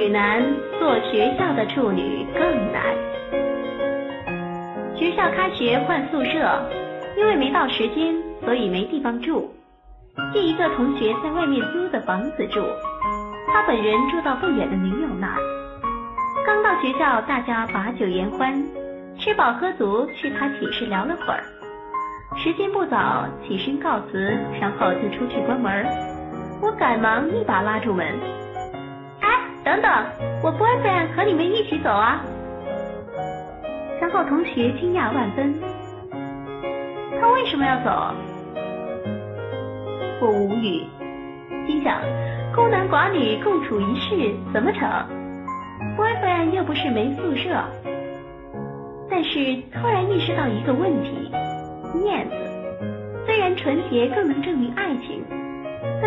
[0.00, 0.42] 女难，
[0.78, 2.40] 做学校的处女更
[2.72, 2.82] 难。
[4.96, 6.62] 学校开学换宿舍，
[7.18, 9.50] 因为没到时间，所以没地方住，
[10.32, 12.62] 借一个同学在外面租的房子住。
[13.52, 15.38] 他本人住到不远的女友那儿。
[16.46, 18.54] 刚到学校，大家把酒言欢，
[19.18, 21.44] 吃饱喝足，去他寝室聊了会儿。
[22.38, 24.18] 时间不早，起身告辞，
[24.58, 25.86] 然后就出去关门。
[26.62, 28.14] 我赶忙一把拉住门。
[29.62, 29.90] 等等，
[30.42, 32.24] 我 boyfriend 和你们一起走啊！
[34.00, 35.54] 然后同学惊讶万分，
[37.20, 38.14] 他为什么要走？
[40.20, 40.84] 我无语，
[41.66, 42.00] 心想
[42.54, 44.88] 孤男寡女共处一室怎么成
[45.96, 47.62] ？boyfriend 又不是没宿舍。
[49.10, 51.30] 但是突然意识到一个问题：
[52.02, 52.34] 面子。
[53.26, 54.94] 虽然纯洁更能证明爱，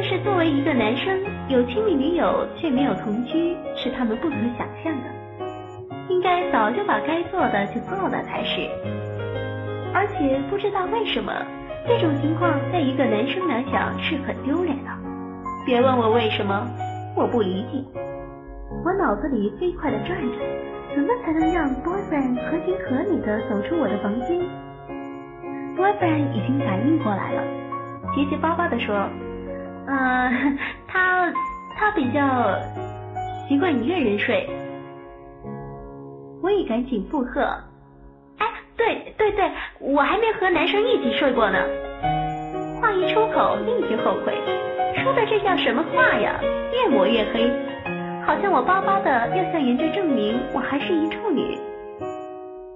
[0.00, 5.44] 但是作为一个男生，有亲密女友却没有同居，是他们不可想象的。
[6.08, 8.66] 应该早就把该做的就做了才是，
[9.92, 11.30] 而且不知道为什么
[11.86, 14.90] 这种情况在一个男生来讲是很丢脸的。
[15.66, 16.66] 别问我为什么，
[17.14, 17.84] 我不一定。
[18.82, 20.38] 我脑子里飞快的转着，
[20.94, 24.40] 怎么才能让 boyfriend 合情合理的走出我的房间
[25.76, 27.42] ？boyfriend 已经反应过来了，
[28.16, 29.06] 结结巴巴的说
[29.90, 31.32] ：“嗯，他
[31.76, 32.20] 他比较
[33.48, 34.48] 习惯一个人睡。”
[36.42, 37.42] 我也赶紧附和，
[38.38, 38.46] 哎，
[38.76, 41.58] 对对对，我还没和男生一起睡过呢。
[42.80, 44.32] 话一出口，立即后悔，
[45.02, 46.40] 说的这叫什么话呀？
[46.72, 47.50] 越抹越黑，
[48.24, 51.58] 好像我巴巴的要向人家证明我还是一处女。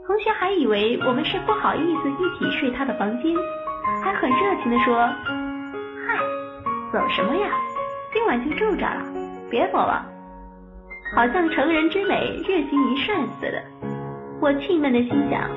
[0.07, 3.35] 同学还以为我们是不好意思一起睡他的房间，
[4.03, 5.09] 还很热情的说：“，
[6.95, 7.49] 走什么呀？
[8.13, 9.03] 今晚就住这了，
[9.51, 10.07] 别走了。”
[11.17, 13.61] 好像成人之美，日行一善似的。
[14.41, 15.51] 我气闷的心想：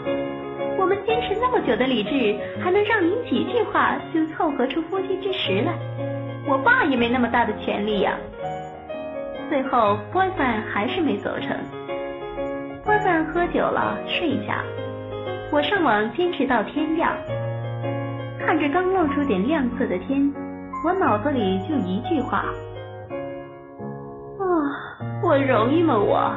[0.79, 5.73] 我们坚持那么久的理智，还能让您几句话就凑合出夫妻之实来？
[6.47, 8.17] 我爸也没那么大的权利呀。
[9.47, 11.55] 最后，boyfriend 还是没走成。
[12.83, 14.63] boyfriend 喝酒了，睡下。
[15.51, 17.15] 我上网坚持到天亮，
[18.39, 20.33] 看着刚露出点亮色的天，
[20.85, 22.53] 我脑子里就一句话啊。
[25.23, 25.97] 我容易吗？
[25.97, 26.31] 我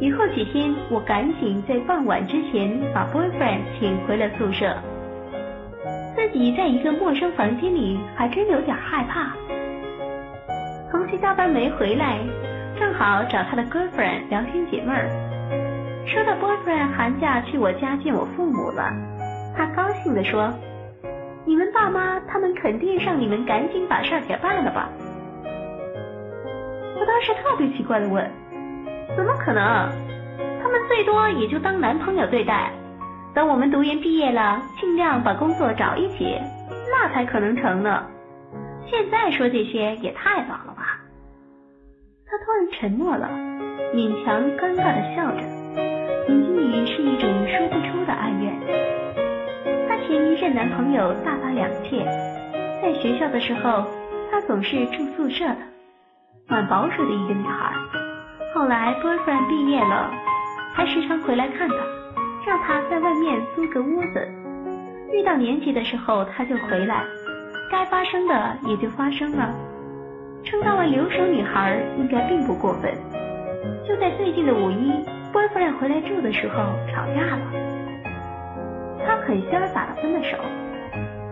[0.00, 4.76] 以后几天，我赶紧在傍晚之前把 boyfriend 请回了宿舍。
[6.16, 9.34] 自己在一个陌生房间里，还真有点害怕。
[10.90, 12.18] 同学加班没回来，
[12.78, 15.08] 正好找他的 girlfriend 聊天解闷儿。
[16.06, 18.90] 说到 boyfriend 寒假去我家见我父母了，
[19.56, 20.52] 他高兴地说
[21.50, 24.88] ：“你们爸妈他们肯定让你们赶紧把事儿给办了吧。”
[26.96, 28.30] 我当时特别奇怪的问
[29.18, 29.90] ：“怎么可能？
[30.62, 32.70] 他们最多也就当男朋友对待。
[33.34, 36.38] 等我们读研毕业了，尽量把工作找一起，
[36.88, 38.06] 那才可能成呢。
[38.88, 41.00] 现在说这些也太早了吧？”
[42.30, 43.28] 他突然沉默了，
[43.92, 45.42] 勉强尴尬的笑着，
[46.28, 48.12] 眼睛里是一种说不出的
[50.10, 50.20] 哀怨。
[50.20, 52.04] 他前一任男朋友大发两切，
[52.82, 53.84] 在学校的时候，
[54.30, 55.56] 他总是住宿舍的。
[56.48, 57.72] 蛮保守的一个女孩，
[58.52, 60.10] 后来 boyfriend 毕业了，
[60.74, 61.76] 还时常回来看她，
[62.44, 64.28] 让她在外面租个屋子。
[65.12, 67.04] 遇到年节的时候，他就回来，
[67.70, 69.54] 该发生的也就发生了。
[70.42, 72.92] 称她为留守女孩，应该并不过分。
[73.86, 74.92] 就在最近的五一
[75.32, 76.56] ，boyfriend 回来住的时候
[76.92, 77.40] 吵架了，
[79.20, 80.36] 很潇洒的分了手。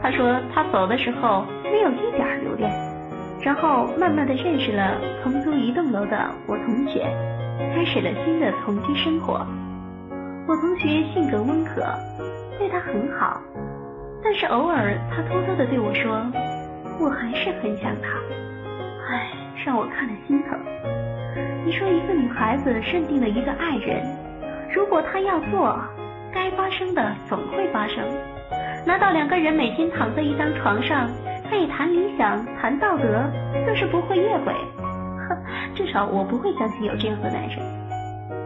[0.01, 2.71] 他说他走的时候没有一点留恋。
[3.41, 7.07] 然后慢慢的认识了同租一栋楼的我同学，
[7.73, 9.47] 开始了新的同居生活。
[10.49, 11.83] 我同学性格温和，
[12.59, 13.41] 对他很好，
[14.25, 16.21] 但是偶尔他偷偷的对我说，
[16.99, 18.09] 我还是很想他。
[19.09, 19.31] 唉，
[19.65, 20.59] 让我看了心疼。
[21.65, 24.05] 你说一个女孩子认定了一个爱人，
[24.75, 25.79] 如果她要做，
[26.33, 28.05] 该发生的总会发生。
[28.87, 31.09] 难道两个人每天躺在一张床上？
[31.51, 33.25] 可以谈理想，谈道德，
[33.67, 34.53] 就是不会越轨。
[34.77, 37.59] 哼，至少我不会相信有这样的男人。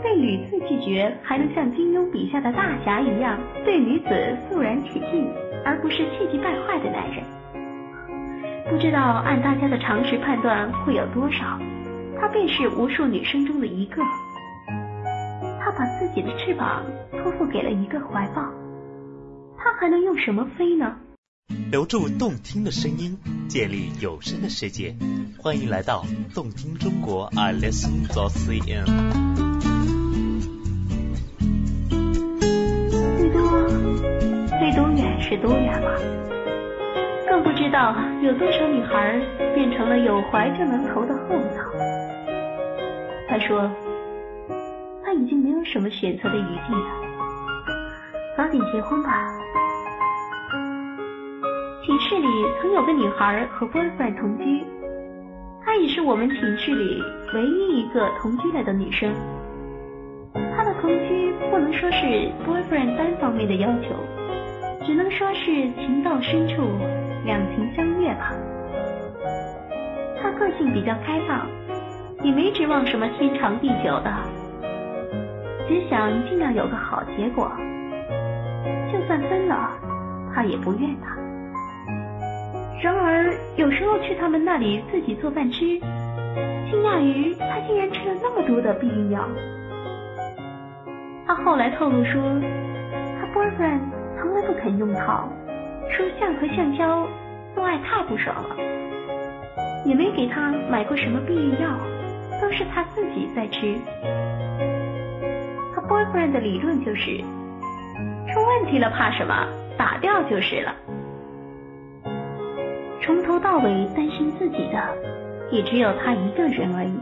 [0.03, 5.29] 被屡次拒绝，还能像金庸笔下的大侠一样对女子肃然起敬，
[5.65, 7.25] 而不是气急败坏的男人。
[8.71, 11.59] 不知道按大家的常识判断会有多少，
[12.21, 14.03] 他便是无数女生中的一个。
[15.65, 16.83] 他把自己的翅膀
[17.13, 18.43] 托付给了一个怀抱，
[19.57, 20.97] 他还能用什么飞呢？
[21.71, 23.17] 留住动听的声音，
[23.49, 24.97] 建立有声的世界。
[25.39, 26.05] 欢迎来到
[26.35, 28.87] 动听中国，I listen to CN。
[33.19, 33.69] 最多，
[34.59, 35.97] 最多远是多远了？
[37.29, 39.21] 更不知道有多少女孩
[39.55, 41.63] 变成了有怀就能投的后脑。
[43.29, 43.71] 他说，
[45.13, 46.91] 已经没有什么选择的余地了，
[48.37, 49.11] 早点结婚吧。
[51.85, 52.27] 寝室里
[52.61, 54.65] 曾有个女孩和 boyfriend 同居，
[55.65, 57.03] 她也是我们寝室里
[57.35, 59.13] 唯一一个同居了的女生。
[60.57, 63.89] 她的同居不能说是 boyfriend 单方面的要求，
[64.87, 66.63] 只能说是情到深处
[67.25, 68.33] 两情相悦吧。
[70.23, 71.47] 她个性比较开放，
[72.23, 74.15] 也没指望什么天长地久的，
[75.69, 77.51] 只想尽量有个好结果。
[78.93, 79.71] 就算分了，
[80.35, 81.17] 他也不怨他。
[82.83, 85.61] 然而，有时候去他们那里自己做饭吃，
[86.71, 89.27] 惊讶于他竟然吃了那么多的避孕药。
[91.27, 92.21] 他后来透露说，
[93.19, 93.81] 他 boyfriend
[94.21, 95.29] 从来不肯用套，
[95.91, 97.07] 说橡和橡胶
[97.55, 98.57] 做爱太不爽了，
[99.87, 101.71] 也没给他买过什么避孕药，
[102.41, 103.75] 都是他自己在吃。
[105.93, 109.47] 郭三的理论就是，出问题了怕什么，
[109.77, 110.75] 打掉就是了。
[113.03, 114.97] 从头到尾担心自己的，
[115.51, 116.99] 也只有他一个人而已。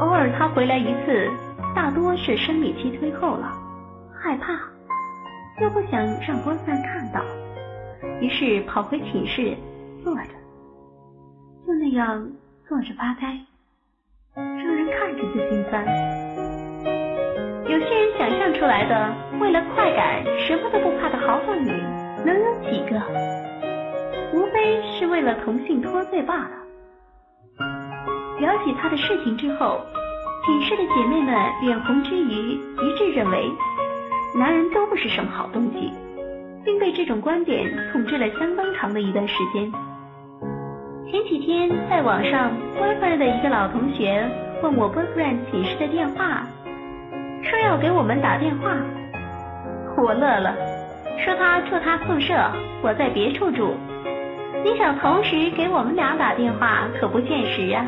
[0.00, 1.30] 偶尔他回来一次，
[1.72, 3.52] 大多是生理期推后了，
[4.12, 4.54] 害怕，
[5.62, 7.22] 又不想让波三看到，
[8.20, 9.56] 于是跑回寝室
[10.02, 10.32] 坐着，
[11.64, 12.28] 就那样
[12.68, 13.38] 坐着发呆，
[14.34, 15.86] 让人看着就心酸。
[17.70, 21.70] 有些人想象出来的，为了快感什么都不怕的豪放女，
[22.26, 23.00] 能有几个？
[24.34, 26.50] 无非是为了同性脱罪罢了。
[28.40, 29.80] 了解他的事情之后，
[30.44, 31.32] 寝室的姐妹们
[31.62, 33.48] 脸红之余，一致认为
[34.34, 35.92] 男人都不是什么好东西，
[36.64, 39.70] 并被这种观点统治了相当长的一段时间。
[41.08, 44.28] 前几天在网上，boyfriend 的一个老同学
[44.60, 46.44] 问我 boyfriend 寝室的电话，
[47.42, 48.70] 说要给我们打电话，
[49.96, 50.54] 我乐了，
[51.24, 52.34] 说他住他宿舍，
[52.82, 53.74] 我在别处住。
[54.62, 57.84] 你想同时给我们俩打电话可不现实啊！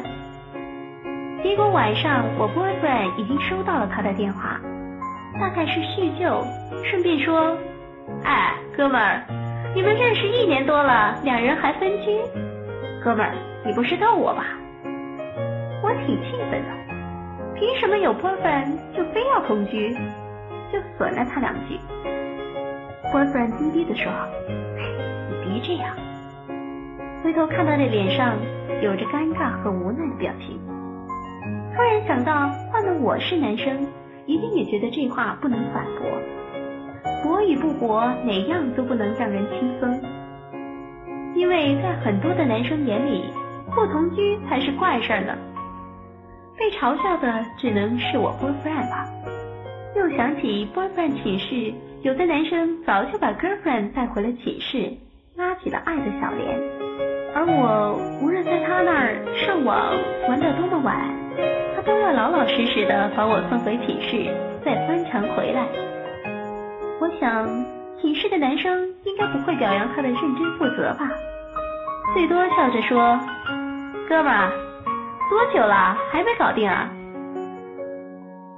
[1.42, 4.58] 结果晚上我拨出来已经收到了他的电话，
[5.38, 6.42] 大概是叙旧，
[6.84, 7.56] 顺便说
[8.24, 9.20] ：“哎，哥们儿，
[9.74, 12.18] 你们认识一年多了，两人还分居？
[13.04, 13.34] 哥们儿，
[13.66, 14.46] 你不是逗我吧？”
[15.84, 16.68] 我挺气愤的，
[17.62, 19.94] 凭什么有 boyfriend 就非要同居？
[20.72, 21.78] 就损了他两句。
[23.12, 24.10] 郭夫人低低的说
[25.30, 25.94] ：“你别这样。”
[27.22, 28.34] 回头看他的脸上
[28.82, 30.58] 有着尴尬和无奈的表情，
[31.76, 33.86] 突然想到换了我是男生，
[34.26, 36.10] 一定也觉得这话不能反驳。
[37.22, 40.00] 驳与不驳，哪样都不能让人轻松。
[41.36, 43.22] 因为在很多的男生眼里，
[43.72, 45.38] 不同居才是怪事呢。
[46.58, 49.06] 被嘲笑的只能是我 boyfriend 吧。
[49.96, 51.72] 又想起 boyfriend 寝室，
[52.02, 54.92] 有的男生早就把 girlfriend 带回了寝室，
[55.36, 56.58] 拉起了爱的小帘。
[57.34, 59.94] 而我无论在他那儿上网
[60.28, 60.96] 玩到多么晚，
[61.74, 64.30] 他都要老老实实的把我送回寝室，
[64.64, 65.66] 再翻墙回来。
[67.00, 67.48] 我想
[68.00, 71.10] 寝室的男生应该不会表扬他的认真负责吧，
[72.14, 73.18] 最多笑着说
[74.08, 74.52] ：“哥们儿，
[75.32, 76.90] 多久了还没搞定啊？”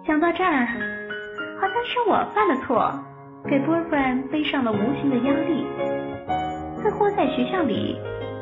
[0.04, 0.66] 想到这儿，
[1.60, 2.92] 好像是我犯了错，
[3.48, 5.64] 给 boyfriend 背上了无形的压力。
[6.82, 7.96] 似乎在学校里。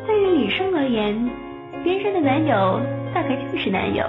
[0.06, 1.30] 对于女生而言，
[1.84, 2.80] 别人的男友
[3.14, 4.02] 大概就是男友；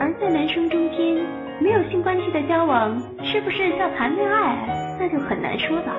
[0.00, 1.24] 而在男生中间，
[1.60, 5.94] 没有性关系的交往，是不是叫谈恋爱，那就很难说了。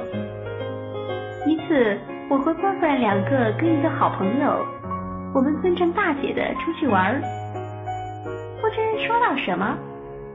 [1.45, 1.97] 一次，
[2.29, 4.65] 我和 boyfriend 两个跟一个好朋友，
[5.33, 7.21] 我们尊称大姐的出去玩，
[8.61, 9.77] 不知说到什么，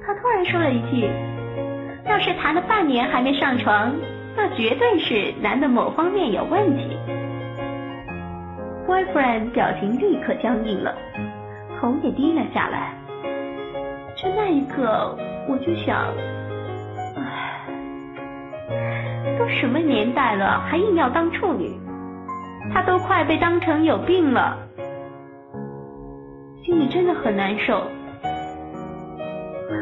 [0.06, 1.10] 他突然说了一句
[2.06, 3.92] ：“要是谈了半年还没上床，
[4.36, 6.96] 那绝对是男的某方面有问题。”
[8.86, 10.94] boyfriend 表情立刻僵硬了，
[11.80, 12.92] 头也低了下来。
[14.14, 15.16] 就那一刻，
[15.48, 16.06] 我就想，
[17.16, 17.66] 唉，
[19.38, 21.76] 都什么年代了，还硬要当处女？
[22.72, 24.56] 他都快被当成有病了，
[26.64, 27.82] 心里真的很难受。
[28.24, 29.74] 唉，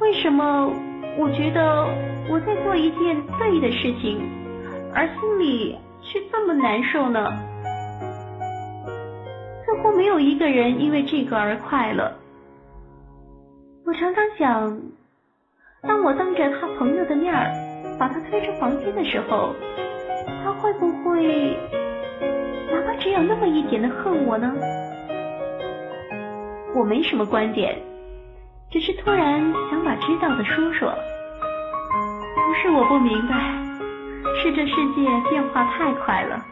[0.00, 0.72] 为什么
[1.18, 1.86] 我觉得
[2.30, 4.18] 我在做一件对的事情？
[4.94, 7.30] 而心里却这么难受呢？
[9.66, 12.12] 似乎没有一个人因为这个而快乐。
[13.84, 14.80] 我常常想，
[15.82, 17.34] 当我当着他朋友的面
[17.98, 19.54] 把他推出房间的时候，
[20.42, 21.58] 他会不会
[22.72, 24.54] 哪怕只有那么一点的恨我呢？
[26.74, 27.80] 我没什么观点，
[28.70, 29.40] 只是突然
[29.70, 30.92] 想把知道的说说。
[32.34, 33.34] 不是我不明白，
[34.42, 36.44] 是这世界变化太快了。